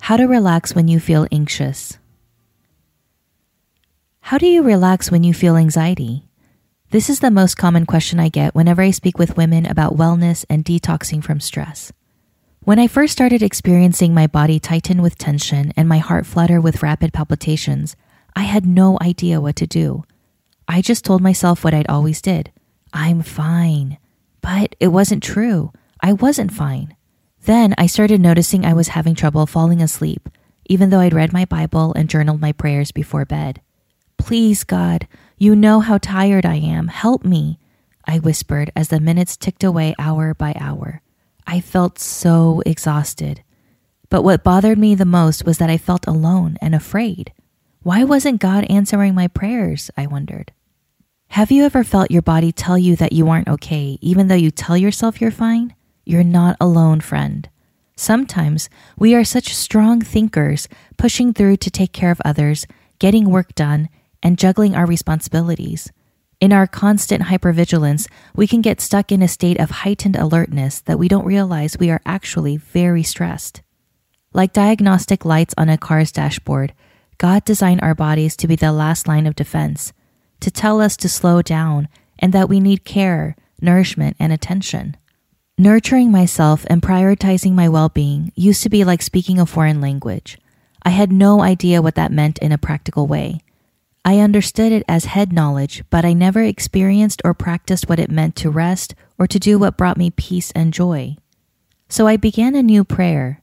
[0.00, 1.98] How to Relax When You Feel Anxious.
[4.22, 6.24] How do you relax when you feel anxiety?
[6.90, 10.44] This is the most common question I get whenever I speak with women about wellness
[10.48, 11.92] and detoxing from stress.
[12.60, 16.82] When I first started experiencing my body tighten with tension and my heart flutter with
[16.82, 17.94] rapid palpitations,
[18.34, 20.04] I had no idea what to do.
[20.66, 22.50] I just told myself what I'd always did.
[22.92, 23.98] I'm fine.
[24.40, 25.72] But it wasn't true.
[26.00, 26.96] I wasn't fine.
[27.44, 30.28] Then I started noticing I was having trouble falling asleep,
[30.66, 33.60] even though I'd read my Bible and journaled my prayers before bed.
[34.18, 36.88] Please, God, you know how tired I am.
[36.88, 37.58] Help me,
[38.04, 41.00] I whispered as the minutes ticked away hour by hour.
[41.46, 43.42] I felt so exhausted.
[44.10, 47.32] But what bothered me the most was that I felt alone and afraid.
[47.82, 49.90] Why wasn't God answering my prayers?
[49.96, 50.52] I wondered.
[51.28, 54.50] Have you ever felt your body tell you that you aren't okay, even though you
[54.50, 55.74] tell yourself you're fine?
[56.04, 57.48] You're not alone, friend.
[57.96, 62.66] Sometimes we are such strong thinkers, pushing through to take care of others,
[62.98, 63.88] getting work done,
[64.22, 65.90] and juggling our responsibilities.
[66.40, 70.98] In our constant hypervigilance, we can get stuck in a state of heightened alertness that
[70.98, 73.60] we don't realize we are actually very stressed.
[74.32, 76.72] Like diagnostic lights on a car's dashboard,
[77.18, 79.92] God designed our bodies to be the last line of defense,
[80.40, 81.88] to tell us to slow down
[82.18, 84.96] and that we need care, nourishment, and attention.
[85.60, 90.38] Nurturing myself and prioritizing my well being used to be like speaking a foreign language.
[90.84, 93.42] I had no idea what that meant in a practical way.
[94.02, 98.36] I understood it as head knowledge, but I never experienced or practiced what it meant
[98.36, 101.16] to rest or to do what brought me peace and joy.
[101.90, 103.42] So I began a new prayer.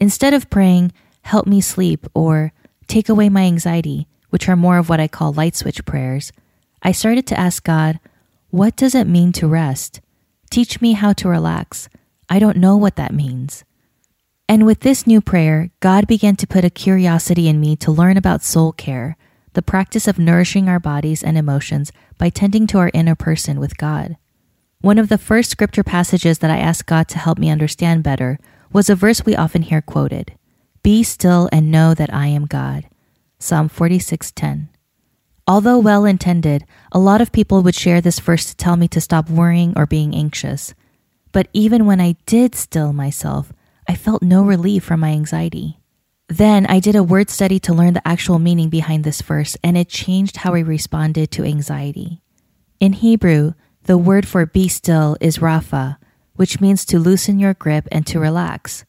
[0.00, 0.92] Instead of praying,
[1.22, 2.52] help me sleep or
[2.86, 6.30] take away my anxiety, which are more of what I call light switch prayers,
[6.80, 7.98] I started to ask God,
[8.50, 10.00] what does it mean to rest?
[10.50, 11.88] Teach me how to relax.
[12.28, 13.64] I don't know what that means.
[14.48, 18.16] And with this new prayer, God began to put a curiosity in me to learn
[18.16, 19.16] about soul care,
[19.54, 23.76] the practice of nourishing our bodies and emotions by tending to our inner person with
[23.76, 24.16] God.
[24.80, 28.38] One of the first scripture passages that I asked God to help me understand better
[28.72, 30.34] was a verse we often hear quoted
[30.82, 32.86] Be still and know that I am God.
[33.38, 34.68] Psalm 46:10.
[35.48, 39.00] Although well intended, a lot of people would share this verse to tell me to
[39.00, 40.74] stop worrying or being anxious.
[41.30, 43.52] But even when I did still myself,
[43.88, 45.78] I felt no relief from my anxiety.
[46.28, 49.76] Then I did a word study to learn the actual meaning behind this verse, and
[49.76, 52.20] it changed how I responded to anxiety.
[52.80, 53.52] In Hebrew,
[53.84, 56.00] the word for be still is rafa,
[56.34, 58.84] which means to loosen your grip and to relax.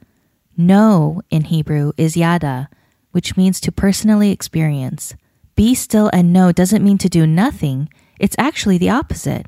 [0.58, 2.70] Know in Hebrew is yada,
[3.12, 5.14] which means to personally experience.
[5.58, 9.48] Be still and know doesn't mean to do nothing, it's actually the opposite.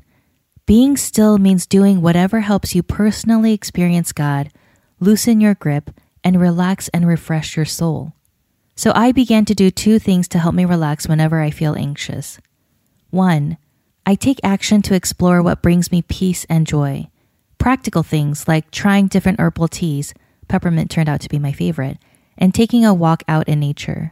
[0.66, 4.50] Being still means doing whatever helps you personally experience God,
[4.98, 5.92] loosen your grip,
[6.24, 8.12] and relax and refresh your soul.
[8.74, 12.40] So I began to do two things to help me relax whenever I feel anxious.
[13.10, 13.56] One,
[14.04, 17.08] I take action to explore what brings me peace and joy.
[17.58, 20.12] Practical things like trying different herbal teas,
[20.48, 21.98] peppermint turned out to be my favorite,
[22.36, 24.10] and taking a walk out in nature.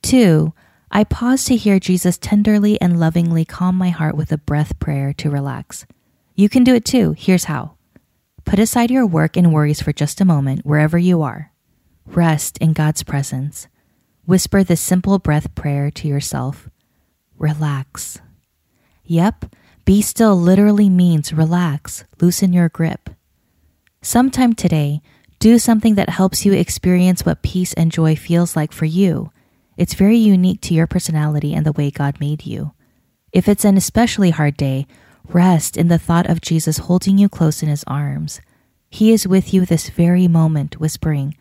[0.00, 0.54] Two,
[0.96, 5.12] I pause to hear Jesus tenderly and lovingly calm my heart with a breath prayer
[5.18, 5.84] to relax.
[6.34, 7.14] You can do it too.
[7.18, 7.76] Here's how.
[8.46, 11.52] Put aside your work and worries for just a moment, wherever you are.
[12.06, 13.68] Rest in God's presence.
[14.24, 16.70] Whisper this simple breath prayer to yourself.
[17.36, 18.22] Relax.
[19.04, 23.10] Yep, be still literally means relax, loosen your grip.
[24.00, 25.02] Sometime today,
[25.40, 29.30] do something that helps you experience what peace and joy feels like for you
[29.76, 32.72] it's very unique to your personality and the way God made you.
[33.32, 34.86] If it's an especially hard day,
[35.28, 38.40] rest in the thought of Jesus holding you close in his arms.
[38.88, 41.36] He is with you this very moment, whispering,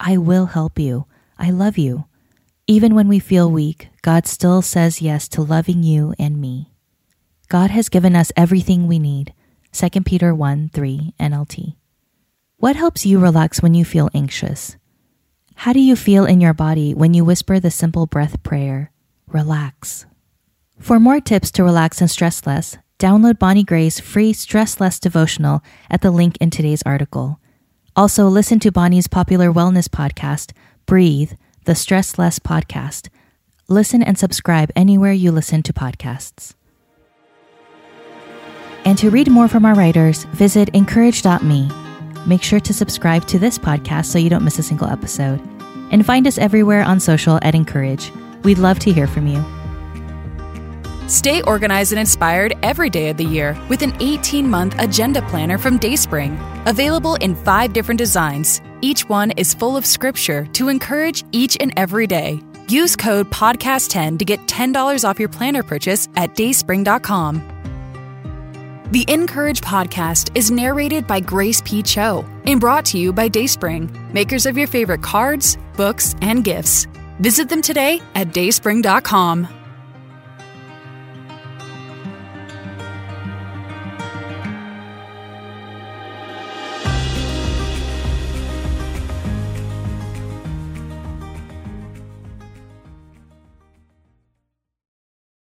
[0.00, 1.06] I will help you.
[1.38, 2.04] I love you.
[2.66, 6.70] Even when we feel weak, God still says yes to loving you and me.
[7.48, 9.32] God has given us everything we need.
[9.72, 11.76] 2 Peter 1 3 NLT.
[12.58, 14.76] What helps you relax when you feel anxious?
[15.62, 18.92] How do you feel in your body when you whisper the simple breath prayer,
[19.26, 20.06] relax?
[20.78, 25.60] For more tips to relax and stress less, download Bonnie Gray's free Stress Less devotional
[25.90, 27.40] at the link in today's article.
[27.96, 30.52] Also, listen to Bonnie's popular wellness podcast,
[30.86, 31.32] Breathe,
[31.64, 33.08] the Stress Less podcast.
[33.66, 36.54] Listen and subscribe anywhere you listen to podcasts.
[38.84, 41.87] And to read more from our writers, visit incourage.me.
[42.28, 45.40] Make sure to subscribe to this podcast so you don't miss a single episode.
[45.90, 48.12] And find us everywhere on social at Encourage.
[48.44, 49.42] We'd love to hear from you.
[51.08, 55.56] Stay organized and inspired every day of the year with an 18 month agenda planner
[55.56, 56.38] from Dayspring.
[56.66, 58.60] Available in five different designs.
[58.82, 62.42] Each one is full of scripture to encourage each and every day.
[62.68, 67.57] Use code PODCAST10 to get $10 off your planner purchase at dayspring.com.
[68.90, 71.82] The Encourage podcast is narrated by Grace P.
[71.82, 76.86] Cho and brought to you by Dayspring, makers of your favorite cards, books, and gifts.
[77.20, 79.57] Visit them today at dayspring.com.